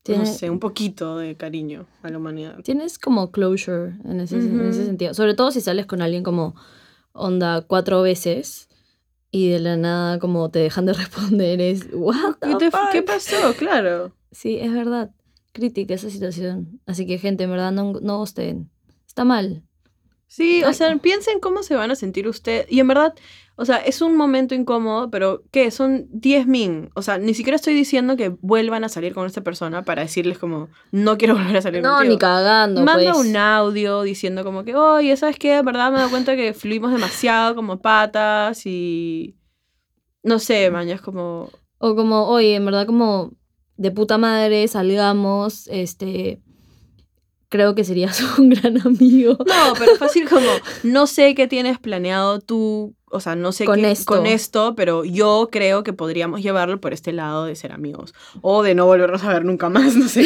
[0.02, 2.58] Tiene- sé, un poquito de cariño a la humanidad.
[2.64, 5.14] Tienes como closure en ese, en ese sentido.
[5.14, 6.56] Sobre todo si sales con alguien como
[7.14, 8.68] onda cuatro veces
[9.34, 11.60] y de la nada como te dejan de responder.
[11.60, 12.92] Es, what the ¿Qué, te- fuck?
[12.92, 13.54] qué pasó?
[13.58, 14.16] Claro.
[14.32, 15.12] Sí, es verdad.
[15.52, 16.80] Crítica esa situación.
[16.86, 18.70] Así que, gente, en verdad, no, no gusten.
[19.08, 19.64] Está mal.
[20.28, 22.66] Sí, o sea, piensen cómo se van a sentir ustedes.
[22.70, 23.14] Y en verdad,
[23.56, 25.70] o sea, es un momento incómodo, pero ¿qué?
[25.70, 26.90] Son 10 min.
[26.96, 30.40] O sea, ni siquiera estoy diciendo que vuelvan a salir con esta persona para decirles
[30.40, 32.14] como, no quiero volver a salir No, contigo.
[32.14, 32.84] ni cagando.
[32.84, 33.28] Manda pues.
[33.28, 35.56] un audio diciendo como que, oye, ¿sabes qué?
[35.56, 39.36] De verdad me he dado cuenta que fluimos demasiado como patas y...
[40.24, 41.50] No sé, maña, es como...
[41.78, 43.34] O como, oye, en verdad, como
[43.78, 46.42] de puta madre, salgamos, este.
[47.54, 49.38] Creo que serías un gran amigo.
[49.38, 50.48] No, pero fácil como,
[50.82, 54.06] no sé qué tienes planeado tú, o sea, no sé Con qué, esto.
[54.12, 58.16] con esto, pero yo creo que podríamos llevarlo por este lado de ser amigos.
[58.42, 60.26] O de no volvernos a ver nunca más, no sé.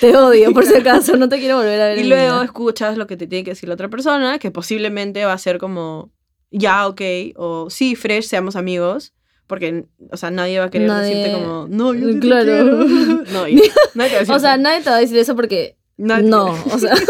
[0.00, 1.98] Te odio, por si acaso, no te quiero volver a ver.
[1.98, 2.44] y luego vida.
[2.44, 5.58] escuchas lo que te tiene que decir la otra persona, que posiblemente va a ser
[5.58, 6.12] como,
[6.52, 7.00] ya, ok,
[7.34, 9.12] o sí, fresh, seamos amigos.
[9.48, 12.44] Porque, o sea, nadie va a querer Nadie- decirte como, no, yo te Claro.
[12.86, 13.24] quiero".
[13.32, 13.56] No, y
[13.94, 15.76] nadie te va a decir O sea, nadie te va a decir eso porque.
[15.96, 16.94] No, o sea,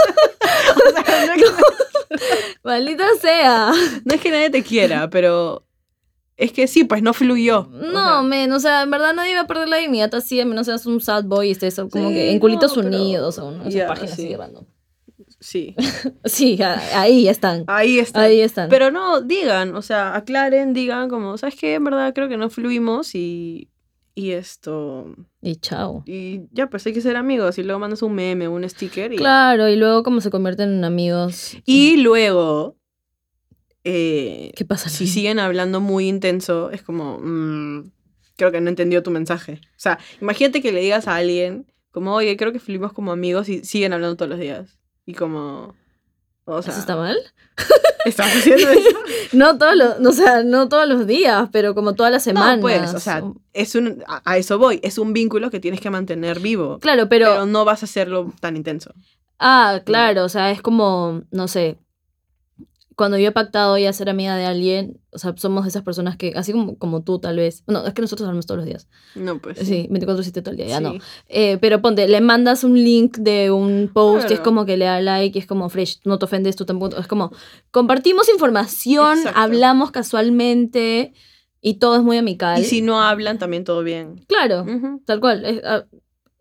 [0.77, 3.73] O sea, no es que- maldita sea.
[4.05, 5.65] No es que nadie te quiera, pero
[6.37, 7.61] es que sí, pues no fluyó.
[7.61, 10.41] O No, sea, men, o sea, en verdad nadie va a perder la dignidad así,
[10.41, 13.39] a menos seas un sad boy y estés como Sí, que en culitos no, unidos
[13.39, 14.25] o una esas Ya, páginas sí.
[14.27, 14.65] así random.
[15.41, 15.77] sí,
[16.25, 17.65] Sí, ahí están.
[17.69, 18.23] ahí está.
[18.23, 18.69] Ahí están.
[18.69, 21.75] Pero no, digan, o sea, aclaren, digan como, ¿sabes qué?
[21.75, 23.69] En verdad creo que no fluimos y,
[24.15, 25.15] y esto...
[25.41, 26.03] Y chao.
[26.07, 29.17] Y ya, pues hay que ser amigos y luego mandas un meme, un sticker y...
[29.17, 31.57] Claro, y luego como se convierten en amigos.
[31.65, 32.77] Y luego,
[33.85, 34.89] eh, ¿Qué pasa?
[34.89, 37.91] si siguen hablando muy intenso, es como, mm,
[38.37, 39.61] creo que no entendió tu mensaje.
[39.63, 43.49] O sea, imagínate que le digas a alguien, como, oye, creo que fluimos como amigos
[43.49, 44.79] y siguen hablando todos los días.
[45.07, 45.75] Y como,
[46.45, 47.17] o sea, ¿Eso está mal?
[48.05, 48.99] ¿estás haciendo eso?
[49.33, 52.57] No todos los, o sea, no todos los días, pero como todas las semanas.
[52.57, 55.81] No, pues, o sea, es un, a, a eso voy, es un vínculo que tienes
[55.81, 56.79] que mantener vivo.
[56.79, 58.93] Claro, pero, Pero no vas a hacerlo tan intenso.
[59.39, 61.79] Ah, claro, o sea, es como, no sé,
[62.97, 66.33] cuando yo he pactado ya ser amiga de alguien, o sea, somos esas personas que,
[66.37, 69.39] así como, como tú tal vez, no, es que nosotros hablamos todos los días, No,
[69.41, 69.59] pues.
[69.59, 70.95] sí, 24-7 todo el día, ya no.
[71.29, 74.43] Eh, pero ponte, le mandas un link de un post y es Claro.
[74.45, 77.07] como que le da like y es como fresh, no te ofendes, tú tampoco, es
[77.07, 77.33] como,
[77.71, 79.41] compartimos información, Exacto.
[79.41, 81.13] hablamos casualmente
[81.61, 82.61] y todo es muy amical.
[82.61, 84.25] Y si no hablan, también todo bien.
[84.29, 84.65] Claro,
[85.07, 85.85] tal cual, es, ah,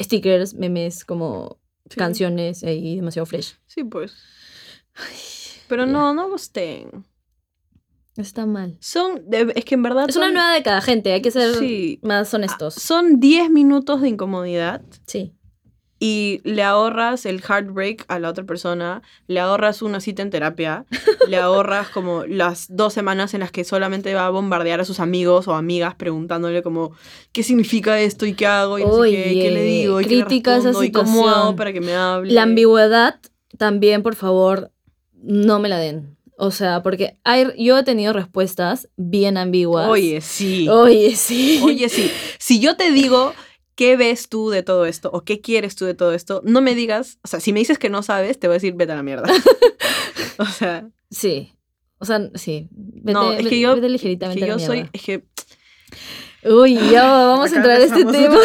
[0.02, 1.96] stickers, memes, como sí.
[1.98, 3.56] canciones y demasiado fresh.
[3.66, 4.14] Sí, pues.
[5.74, 7.04] Pero no, no gusten.
[8.16, 8.78] Está mal.
[8.80, 11.14] Son, de- es que en verdad Es una son- nueva década, gente.
[11.14, 12.00] Hay que ser Sí.
[12.04, 12.76] más Ah, honestos.
[12.76, 15.34] Son 10 minutos de incomodidad Sí.
[16.00, 20.86] y le ahorras el heartbreak a la otra persona, le ahorras una cita en terapia,
[21.28, 25.00] le ahorras como las dos semanas en las que solamente va a bombardear a sus
[25.00, 26.92] amigos o amigas preguntándole como
[27.32, 30.02] qué significa esto y qué hago y no sé qué, y qué le Oye, digo
[30.02, 31.56] y qué le crítica esa respondo y cómo hago situación.
[31.56, 32.32] para que me hable.
[32.32, 33.20] La ambigüedad
[33.58, 34.72] también, por favor,
[35.24, 36.18] no me la den.
[36.38, 39.88] O sea, porque hay, yo he tenido respuestas bien ambiguas.
[39.88, 40.68] Oye, sí.
[40.70, 41.62] Oye, sí.
[41.64, 42.12] Oye, sí.
[42.40, 43.34] Si yo te digo
[43.76, 46.76] qué ves tú de todo esto o qué quieres tú de todo esto, no me
[46.76, 48.96] digas, o sea, si me dices que no sabes, te voy a decir vete a
[48.96, 49.32] la mierda.
[50.38, 51.54] o sea, Sí.
[52.00, 52.68] O sea, sí.
[52.72, 55.24] Vete, no, es que yo, vete es ligeritamente que a la yo soy, es que
[56.44, 58.38] Uy, ya vamos a entrar a este tema.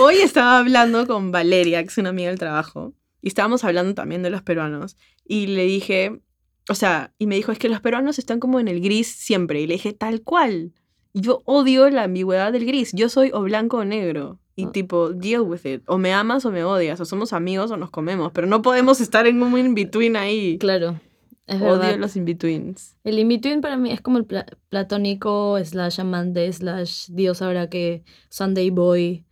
[0.00, 4.22] Hoy estaba hablando con Valeria, que es una amiga del trabajo, y estábamos hablando también
[4.22, 4.96] de los peruanos.
[5.32, 6.20] Y le dije,
[6.68, 9.60] o sea, y me dijo, es que los peruanos están como en el gris siempre.
[9.60, 10.72] Y le dije, tal cual.
[11.14, 12.90] Yo odio la ambigüedad del gris.
[12.92, 14.40] Yo soy o blanco o negro.
[14.56, 14.72] Y Ah.
[14.72, 15.82] tipo, deal with it.
[15.86, 17.00] O me amas o me odias.
[17.00, 18.32] O somos amigos o nos comemos.
[18.32, 20.58] Pero no podemos estar en un in-between ahí.
[20.58, 21.00] Claro.
[21.46, 21.98] Es Odio verdad.
[21.98, 22.96] los in-betweens.
[23.04, 28.02] El in-between para mí es como el pla- platónico, slash amante, slash Dios sabrá que
[28.28, 29.24] Sunday boy,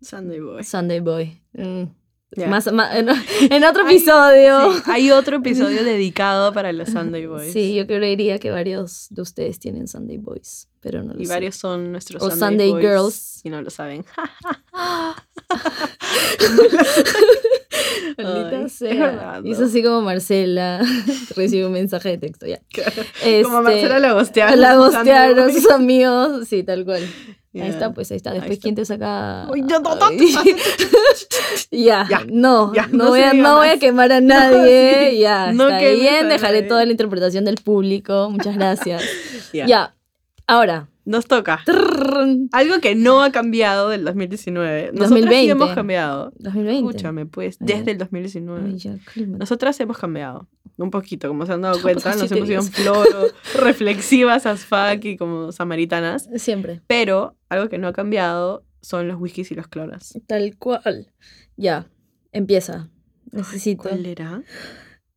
[0.00, 0.62] Sunday boy.
[0.64, 1.40] Sunday boy.
[1.54, 1.84] Mm.
[2.36, 2.46] Ya.
[2.48, 3.08] Más, ma- en,
[3.50, 4.72] en otro Ay, episodio.
[4.74, 7.52] Sí, hay otro episodio dedicado para los Sunday boys.
[7.52, 11.32] Sí, yo creería que varios de ustedes tienen Sunday boys, pero no lo Y sé.
[11.32, 13.40] varios son nuestros O Sunday, Sunday boys, girls.
[13.44, 14.04] Y no lo saben.
[18.18, 19.40] Maldita Ay, sea.
[19.44, 19.66] es ¿no?
[19.66, 20.80] Así como Marcela
[21.36, 22.60] recibe un mensaje de texto, ya.
[22.74, 24.60] Como Este, Marcela la gostearon.
[24.60, 27.02] La gostearon sus amigos, sí, tal cual.
[27.54, 28.30] Ahí está, pues ahí está.
[28.30, 28.62] Ahí Después, está.
[28.62, 29.48] ¿quién te saca?
[31.70, 35.52] Ya, no, no, no, no, no voy a, no voy quemar a nadie, sí, ya,
[35.52, 39.02] no está bien, dejaré toda la interpretación del público, muchas gracias.
[39.52, 39.66] Ya.
[39.66, 39.94] ya,
[40.46, 41.64] ahora, Nos toca.
[42.52, 44.90] Algo que no ha cambiado del 2019.
[44.92, 45.40] Nosotras 2020.
[45.42, 46.32] sí hemos cambiado.
[46.38, 46.86] 2020.
[46.86, 48.62] Escúchame, pues, desde el 2019.
[48.66, 49.38] Ay, ya, cálmate.
[49.38, 50.48] Nosotras hemos cambiado.
[50.76, 52.14] Un poquito, como se han dado cuenta.
[52.14, 56.28] Nos hemos ido en floro, reflexivas as fuck y como samaritanas.
[56.36, 60.12] Siempre, Pero algo que no ha cambiado son los whiskies y los cloras.
[60.26, 61.10] tal cual.
[61.56, 61.86] Ya,
[62.32, 62.90] empieza.
[63.32, 63.84] Necesito.
[63.84, 64.42] ¿Cuál era?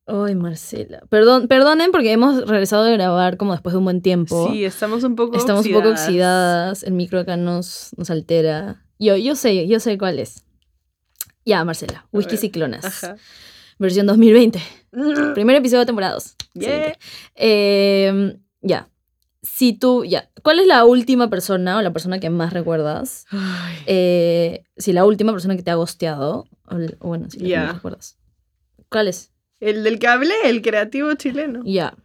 [0.08, 1.02] Ay, Marcela.
[1.10, 4.50] Perdón, perdonen porque hemos regresado de grabar como después de un buen tiempo.
[4.52, 6.08] Sí, estamos un poco Estamos un poco oxidadas.
[6.08, 8.84] oxidadas, el micro acá nos, nos altera.
[9.00, 10.44] Yo, yo sé, yo sé cuál es.
[11.46, 13.16] Ya, Marcela, Whisky Ciclonas, Ajá.
[13.80, 14.62] versión 2020.
[15.34, 16.36] Primer episodio de temporada 2.
[16.54, 16.94] Yeah.
[17.36, 18.90] Em, ya.
[19.42, 20.30] Si tú, ya.
[20.44, 23.26] ¿Cuál es la última persona o la persona que más recuerdas?
[23.88, 26.46] Eh, si la última persona que te ha gosteado.
[26.68, 28.18] O, bueno, si la que más recuerdas.
[28.90, 29.31] ¿Cuál es?
[29.62, 31.62] El del que hablé, el creativo chileno.
[31.63, 31.95] Ya.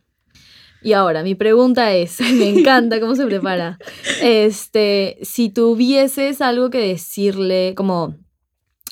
[0.83, 3.79] Y ahora, mi pregunta es, me encanta cómo se prepara.
[4.23, 8.15] Este, si tuvieses algo que decirle, como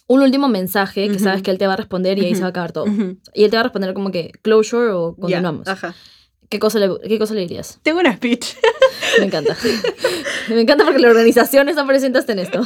[0.07, 2.49] un último mensaje, que sabes que él te va a responder y ahí se va
[2.49, 2.87] a acabar todo.
[3.33, 5.69] Y él te va a responder como que closure o continuamos.
[5.69, 5.95] Ajá.
[6.55, 7.81] ¿Qué, cosa le, ¿Qué cosa le dirías?
[7.83, 8.55] Tengo una speech.
[9.19, 9.57] Me encanta.
[10.49, 12.63] me encanta porque la organización está presente hasta en esto.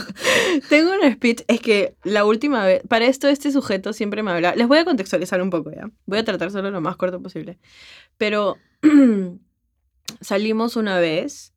[0.69, 4.55] Tengo un speech, es que la última vez, para esto este sujeto siempre me habla,
[4.57, 7.59] les voy a contextualizar un poco ya, voy a tratar solo lo más corto posible,
[8.19, 8.59] pero
[10.21, 11.55] salimos una vez,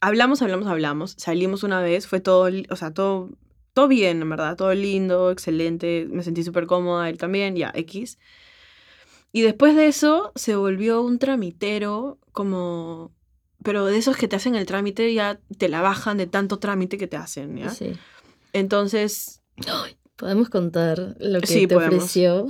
[0.00, 3.28] hablamos, hablamos, hablamos, salimos una vez, fue todo, o sea, todo,
[3.74, 8.18] todo bien, en verdad, todo lindo, excelente, me sentí súper cómoda, él también, ya, X.
[9.32, 13.12] Y después de eso se volvió un tramitero como...
[13.62, 16.98] Pero de esos que te hacen el trámite ya te la bajan de tanto trámite
[16.98, 17.70] que te hacen, ¿ya?
[17.70, 17.92] Sí.
[18.52, 19.42] Entonces,
[20.16, 21.96] ¿Podemos contar lo que Sí, te podemos.
[21.96, 22.46] ofreció?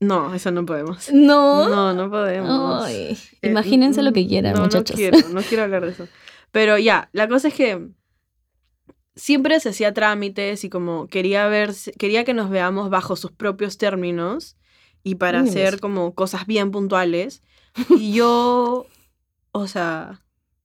[0.00, 1.08] no, eso no podemos.
[1.12, 1.68] No.
[1.68, 2.84] No, no podemos.
[2.84, 4.90] Ay, Eh, imagínense lo que mm, quieran, no, muchachos.
[4.90, 6.08] No quiero, no quiero hablar de eso.
[6.52, 7.88] Pero ya, la cosa es que
[9.14, 13.78] siempre se hacía trámites y como quería ver, quería que nos veamos bajo sus propios
[13.78, 14.56] términos
[15.06, 17.42] y para hacer como cosas bien puntuales.
[18.00, 18.86] Y yo,
[19.52, 20.22] o sea,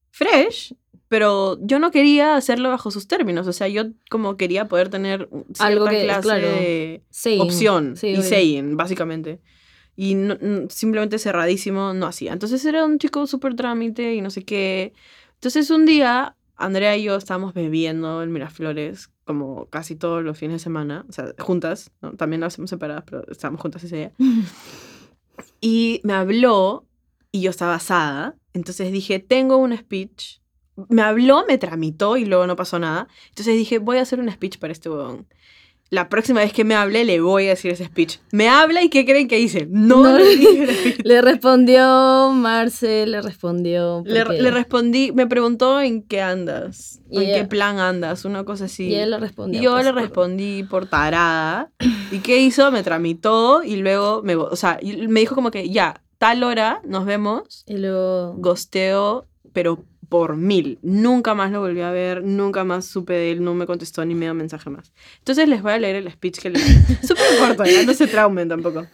[0.09, 0.73] fresh,
[1.09, 3.45] pero yo no quería hacerlo bajo sus términos.
[3.47, 6.47] O sea, yo como quería poder tener cierta Algo que- clase claro.
[6.47, 7.41] de Saying.
[7.41, 9.41] opción Sí, y saying, básicamente.
[9.95, 10.37] Y no-
[10.69, 12.31] simplemente cerradísimo no hacía.
[12.33, 14.93] Entonces era un chico súper trámite y no sé qué.
[15.35, 20.55] Entonces un día, Andrea y yo estábamos bebiendo en Miraflores como casi todos los fines
[20.55, 22.13] de semana, o sea, juntas, ¿no?
[22.13, 24.11] también lo hacemos separadas, pero estábamos juntas ese día.
[25.59, 26.85] Y me habló
[27.31, 28.35] y yo estaba asada.
[28.53, 30.41] Entonces dije, tengo un speech.
[30.89, 33.07] Me habló, me tramitó y luego no pasó nada.
[33.29, 35.27] Entonces dije, voy a hacer un speech para este huevón.
[35.91, 38.17] La próxima vez que me hable le voy a decir ese speech.
[38.31, 39.67] Me habla y ¿qué creen que hice?
[39.69, 40.17] No, No.
[40.17, 41.01] le dije el speech.
[41.05, 44.01] Le respondió Marce, le respondió.
[44.05, 48.65] Le, respondí, me preguntó en qué andas, Y en ella- qué plan andas, una cosa
[48.65, 48.85] así.
[48.87, 49.59] Y él le respondió.
[49.59, 51.69] Y yo pues, le respondí por tarada.
[52.11, 52.71] ¿Y qué hizo?
[52.71, 57.05] Me tramitó y luego me, o sea, me dijo como que ya, tal hora nos
[57.05, 57.63] vemos.
[57.67, 58.35] Y luego.
[58.37, 60.77] Gosteo, pero por mil.
[60.81, 64.13] Nunca más lo volví a ver, nunca más supe de él, no me contestó ni
[64.13, 64.91] medio mensaje más.
[65.19, 66.59] Entonces les voy a leer el speech que le
[67.01, 68.85] Súper corto, ya no se traumen tampoco.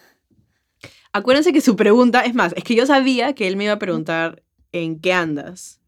[1.11, 3.79] Acuérdense que su pregunta, es más, es que yo sabía que él me iba a
[3.79, 5.81] preguntar en qué andas.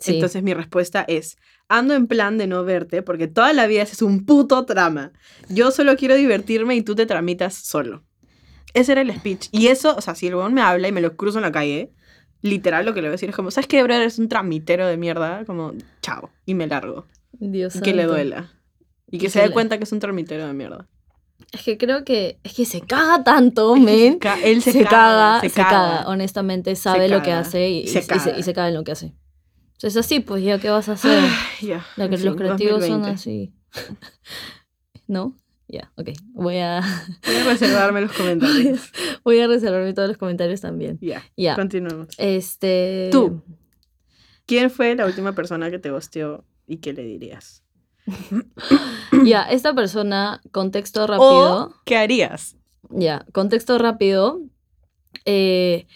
[0.00, 0.14] Sí.
[0.14, 4.02] Entonces mi respuesta es, ando en plan de no verte porque toda la vida es
[4.02, 5.12] un puto trama.
[5.48, 8.04] Yo solo quiero divertirme y tú te tramitas solo.
[8.74, 9.46] Ese era el speech.
[9.52, 11.52] Y eso, o sea, si el weón me habla y me lo cruzo en la
[11.52, 11.92] calle,
[12.42, 14.06] literal lo que le voy a decir es como, ¿sabes qué, brother?
[14.06, 15.44] Es un tramitero de mierda.
[15.44, 15.72] Como,
[16.02, 16.30] chao.
[16.46, 17.06] Y me largo.
[17.32, 18.52] Dios Y que le duela.
[19.10, 20.86] Y que Que se se dé cuenta que es un tramitero de mierda.
[21.52, 22.38] Es que creo que.
[22.44, 24.18] Es que se caga tanto, men.
[24.44, 27.98] Él se, se, caga, caga, se caga, honestamente, sabe lo que hace y, y se
[27.98, 28.38] y- y se, caga.
[28.38, 29.14] y se caga en lo que hace.
[29.72, 31.22] Entonces, así, pues ya, ¿qué vas a hacer?
[31.62, 31.84] Ya.
[31.96, 33.10] En los creativos son 2020.
[33.10, 33.54] así.
[35.06, 35.34] ¿No?
[35.72, 36.08] Ya, ok.
[36.32, 36.80] Voy a,
[37.26, 38.90] Voy a reservarme los comentarios.
[39.24, 40.98] voy a reservarme todos los comentarios también.
[41.00, 41.54] Ya, Ya.
[41.54, 42.08] continuemos.
[42.18, 43.08] Este.
[43.12, 43.42] Tú.
[44.46, 47.62] ¿Quién fue la última persona que te gosteó y qué le dirías?
[49.24, 51.66] Ya, esta persona, contexto rápido.
[51.66, 52.56] ¿O qué harías?
[52.88, 54.40] Ya, contexto rápido.
[55.24, 55.86] Eh,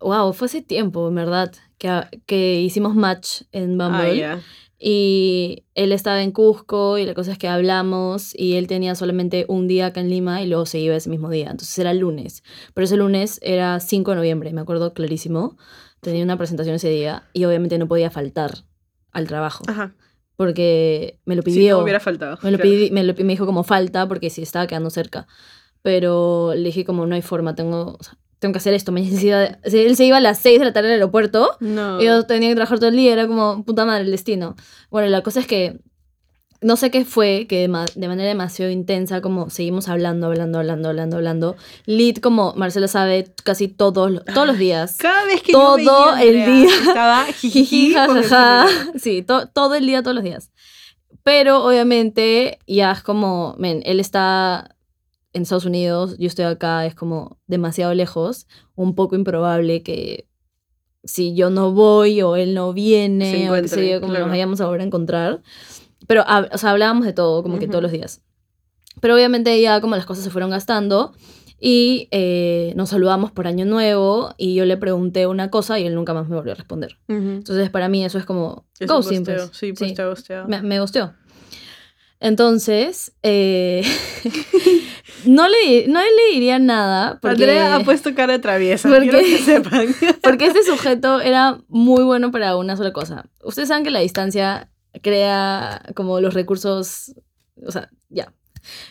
[0.00, 4.24] wow, fue hace tiempo, en verdad, que, que hicimos match en Bumble.
[4.24, 4.40] Ah.
[4.78, 9.46] Y él estaba en Cusco y la cosa es que hablamos y él tenía solamente
[9.48, 11.50] un día acá en Lima y luego se iba ese mismo día.
[11.50, 12.42] Entonces era el lunes.
[12.74, 15.56] Pero ese lunes era 5 de noviembre, me acuerdo clarísimo.
[16.00, 18.52] Tenía una presentación ese día y obviamente no podía faltar
[19.12, 19.94] al trabajo Ajá.
[20.36, 21.78] porque me lo Si pidió.
[21.78, 22.38] no hubiera faltado.
[22.42, 22.70] Me lo, claro.
[22.70, 25.26] pidi- me lo- me dijo como falta porque sí estaba quedando cerca.
[25.82, 28.92] Pero le dije como no hay forma, tengo, o sea, tengo que hacer esto.
[28.92, 30.94] Mañana se iba- o sea, él se iba a las 6 de la tarde al
[30.94, 32.00] aeropuerto No.
[32.00, 34.54] y yo tenía que trabajar todo el día, era como puta madre el destino.
[34.90, 35.78] Bueno, la cosa es que
[36.62, 40.58] no sé qué fue, que de, ma- de manera demasiado intensa, como seguimos hablando, hablando,
[40.58, 41.56] hablando, hablando, hablando.
[41.84, 44.96] Lead, como Marcelo sabe, casi todos, todos los días.
[44.98, 45.84] Cada vez que Todo yo
[46.16, 46.68] veía el Andrea, día.
[46.88, 48.66] estaba Jiji, jajaja.
[48.98, 50.50] Sí, to- todo el día, todos los días.
[51.22, 54.75] Pero obviamente ya es como, men, él está
[55.36, 60.26] en Estados Unidos, yo estoy acá, es como demasiado lejos, un poco improbable que
[61.04, 64.24] si yo no voy o él no viene o qué sé yo, como claro.
[64.26, 65.42] nos vayamos a volver a encontrar.
[66.06, 67.72] Pero, o sea, hablábamos de todo, como que Ujú.
[67.72, 68.22] todos los días.
[69.00, 71.12] Pero obviamente ya como las cosas se fueron gastando
[71.60, 75.94] y eh, nos saludamos por Año Nuevo y yo le pregunté una cosa y él
[75.94, 76.98] nunca más me volvió a responder.
[77.08, 77.16] Ujú.
[77.18, 79.22] Entonces, para mí eso es como Es gosteo.
[79.24, 79.50] pues.
[79.52, 80.48] Sí, pues te ha gosteado.
[80.48, 81.12] Me, me gusteó.
[82.18, 83.82] Entonces, eh,
[85.26, 88.88] no, le, no le diría nada porque, Andrea ha puesto cara de traviesa.
[88.88, 89.88] ¿Por Quiero que sepan.
[90.22, 93.26] porque este sujeto era muy bueno para una sola cosa.
[93.42, 94.70] Ustedes saben que la distancia
[95.02, 97.14] crea como los recursos,
[97.64, 98.32] o sea, ya.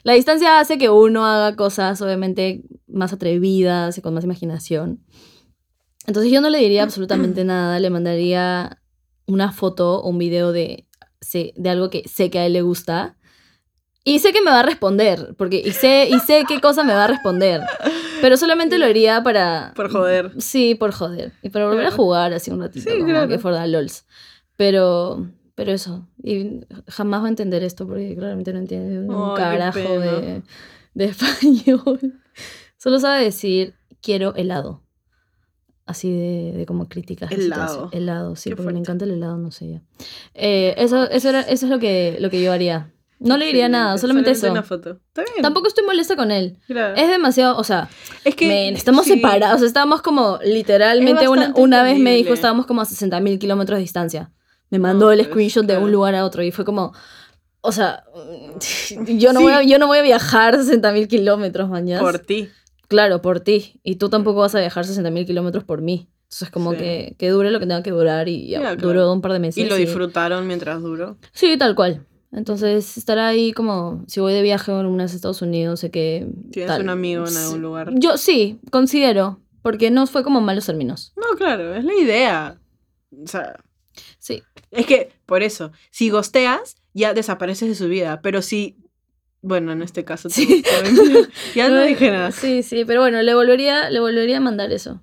[0.04, 5.04] La distancia hace que uno haga cosas obviamente más atrevidas y con más imaginación.
[6.08, 8.82] Entonces yo no le diría absolutamente nada, le mandaría
[9.26, 10.88] una foto o un video de,
[11.26, 13.16] sí, de algo que sé que a él le gusta.
[14.08, 16.94] Y sé que me va a responder, porque y sé, y sé qué cosa me
[16.94, 17.62] va a responder.
[18.22, 19.74] Pero solamente lo haría para...
[19.76, 20.32] Por joder.
[20.38, 21.34] Sí, por joder.
[21.42, 23.28] Y para volver a jugar así un ratito, Sí, como claro.
[23.28, 24.06] que for the lols.
[24.58, 26.08] Pero, pero eso.
[26.24, 30.44] Y jamás va a entender esto porque claramente no entiende un carajo de,
[30.94, 32.14] de español.
[32.78, 34.84] Solo sabe decir, quiero helado.
[35.86, 37.32] Así de, de como críticas.
[37.32, 37.67] Helado.
[37.67, 37.89] situación.
[37.93, 38.80] Helado, sí, Qué porque fuerte.
[38.80, 39.82] encanta el helado, no sé ya.
[40.34, 42.91] Eh, eso, eso, era, eso es lo que, lo que yo haría.
[43.19, 44.52] No le diría nada, solamente eso.
[44.52, 45.00] una foto.
[45.08, 45.41] Está bien.
[45.41, 46.58] Tampoco estoy molesta con él.
[46.67, 46.95] Claro.
[46.95, 47.88] Es demasiado, o sea,
[48.26, 49.13] Es que Men, estamos sí.
[49.13, 53.78] separados, estábamos como literalmente una, una vez me dijo estábamos como a 60 mil kilómetros
[53.78, 54.32] de distancia.
[54.71, 56.93] Me mandó No, el pues, screenshot de un lugar a otro y fue como,
[57.62, 58.04] o sea,
[59.08, 59.43] yo no, Sí.
[59.45, 62.02] voy, a, yo no voy a viajar 60 mil kilómetros, mañana.
[62.02, 62.50] Por ti.
[62.88, 63.80] Claro, por ti.
[63.84, 66.10] Y tú tampoco vas a viajar 60 mil kilómetros por mí.
[66.24, 66.78] Entonces, como Sí.
[66.78, 68.88] que, que dure lo que tenga que durar y ya, Ya, claro.
[68.88, 69.63] duró un par de meses.
[69.63, 71.17] Y lo y- disfrutaron mientras duró.
[71.34, 72.06] Sí, tal cual.
[72.32, 76.28] Entonces, estará ahí como, si voy de viaje a unos Estados Unidos, sé que...
[76.52, 76.82] Tienes tal.
[76.82, 77.91] un amigo en algún lugar.
[77.95, 81.13] Yo sí, considero, porque no fue como malos términos.
[81.15, 82.60] No, claro, es la idea.
[83.24, 83.56] O sea,
[84.19, 84.43] Sí.
[84.71, 88.19] es que, por eso, si gosteas, ya desapareces de su vida.
[88.21, 88.76] Pero si.
[89.46, 90.30] Bueno, en este caso.
[90.30, 90.64] Sí.
[91.56, 92.32] ya no dije nada.
[92.32, 95.02] Sí, sí, pero bueno, le volvería, le volvería a mandar eso.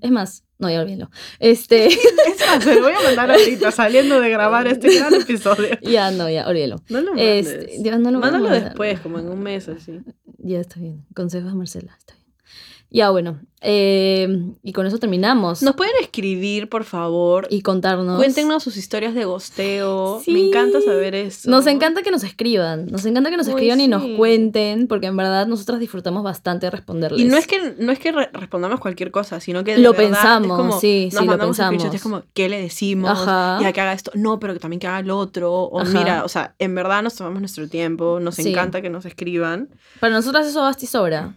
[0.00, 1.10] Es más, No, ya olvídenlo.
[1.40, 5.68] Este, Es más, se lo voy a mandar ahorita, saliendo de grabar este gran episodio.
[5.82, 6.76] ya no, ya olvídenlo.
[6.88, 7.46] No lo mandes.
[7.46, 10.00] Este, ya no lo Mándalo después, como en un mes así.
[10.38, 11.04] Ya está bien.
[11.14, 12.17] Consejos de Marcela, está bien.
[12.90, 13.38] Ya, bueno.
[13.60, 15.62] eh, y con eso terminamos.
[15.62, 17.46] Nos pueden escribir, por favor.
[17.50, 18.16] y contarnos.
[18.16, 20.20] Cuéntenos sus historias de gosteo.
[20.24, 20.30] Sí.
[20.32, 21.50] Me encanta saber eso.
[21.50, 22.86] Nos encanta que nos escriban.
[22.86, 26.70] Nos encanta que nos Uy, escriban y nos cuenten, porque en verdad nosotras disfrutamos bastante
[26.70, 27.20] responderles.
[27.20, 29.92] Y no es que, no es que re- respondamos cualquier cosa, sino que de Lo
[29.92, 31.84] verdad es pensamos, como, sí, nos sí, lo pensamos.
[31.94, 33.10] Es como, ¿qué le decimos?
[33.10, 33.58] Ajá.
[33.60, 34.12] Ya que haga esto.
[34.14, 35.52] No, pero que también que haga el otro.
[35.64, 35.90] O Ajá.
[35.98, 38.18] mira, o sea, en verdad nos tomamos nuestro tiempo.
[38.20, 39.68] Nos encanta que nos escriban.
[40.00, 41.34] Para nosotras eso basta y sobra.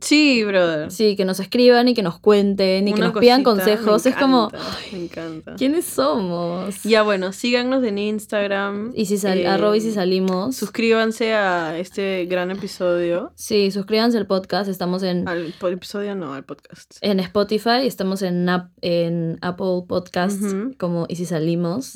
[0.00, 0.90] Sí, brother.
[0.90, 4.04] Sí, que nos escriban y que nos cuenten y que nos pidan consejos.
[4.04, 5.54] me Es como, encanta, Me encanta.
[5.56, 6.82] ¿quiénes somos?
[6.84, 8.92] Ya bueno, síganos en Instagram.
[8.94, 10.56] Y si sal- eh, arroba y si salimos.
[10.56, 13.32] Suscríbanse a este gran episodio.
[13.34, 14.68] Sí, suscríbanse al podcast.
[14.70, 16.96] Estamos en, Al episodio no, al podcast.
[17.00, 21.94] en Spotify, estamos en, Ap- en Apple Podcasts como Y si salimos.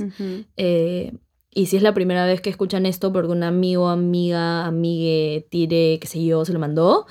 [0.56, 1.12] Eh,
[1.54, 5.98] y si es la primera vez que escuchan esto porque un amigo, amiga, amigue, tire,
[6.00, 7.06] qué sé yo, se lo mandó,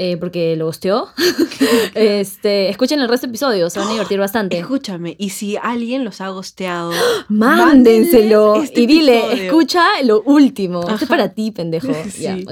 [0.00, 1.08] eh, porque lo gosteó,
[1.94, 4.56] este, escuchen el resto de episodios, se van a divertir bastante.
[4.56, 6.92] Escúchame, y si alguien los ha gosteado,
[7.28, 9.42] Mándenselo este y dile, episodio.
[9.42, 10.80] escucha lo último.
[10.80, 11.04] Esto Ajá.
[11.04, 11.88] es para ti, pendejo.
[12.08, 12.46] Sí.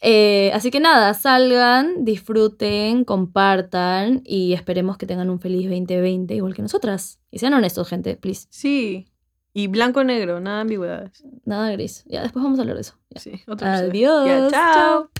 [0.00, 6.54] Eh, así que nada, salgan, disfruten, compartan y esperemos que tengan un feliz 2020 igual
[6.54, 7.18] que nosotras.
[7.32, 8.46] Y sean honestos, gente, please.
[8.50, 9.08] Sí.
[9.52, 11.24] Y blanco-negro, nada ambigüedades.
[11.44, 12.04] Nada gris.
[12.06, 12.94] Ya después vamos a hablar de eso.
[13.10, 13.20] Ya.
[13.20, 13.66] Sí, otro.
[13.66, 14.26] Adiós.
[14.26, 14.50] Ya, chao.
[14.50, 15.10] chao.